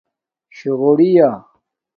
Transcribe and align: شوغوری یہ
شوغوری 0.55 1.09
یہ 1.15 1.29